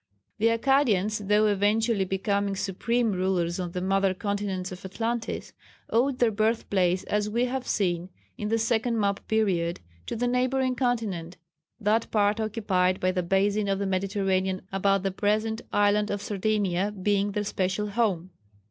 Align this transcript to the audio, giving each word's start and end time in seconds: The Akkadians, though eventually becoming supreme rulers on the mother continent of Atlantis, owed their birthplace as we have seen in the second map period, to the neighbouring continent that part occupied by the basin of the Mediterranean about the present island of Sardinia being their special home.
The 0.39 0.47
Akkadians, 0.47 1.27
though 1.27 1.45
eventually 1.45 2.05
becoming 2.05 2.55
supreme 2.55 3.11
rulers 3.11 3.59
on 3.59 3.73
the 3.73 3.81
mother 3.83 4.15
continent 4.15 4.71
of 4.71 4.83
Atlantis, 4.83 5.53
owed 5.91 6.17
their 6.17 6.31
birthplace 6.31 7.03
as 7.03 7.29
we 7.29 7.45
have 7.45 7.67
seen 7.67 8.09
in 8.35 8.47
the 8.47 8.57
second 8.57 8.99
map 8.99 9.19
period, 9.27 9.79
to 10.07 10.15
the 10.15 10.25
neighbouring 10.25 10.73
continent 10.73 11.37
that 11.79 12.09
part 12.09 12.39
occupied 12.39 12.99
by 12.99 13.11
the 13.11 13.21
basin 13.21 13.67
of 13.67 13.77
the 13.77 13.85
Mediterranean 13.85 14.63
about 14.71 15.03
the 15.03 15.11
present 15.11 15.61
island 15.71 16.09
of 16.09 16.19
Sardinia 16.23 16.89
being 16.89 17.33
their 17.33 17.43
special 17.43 17.89
home. 17.89 18.31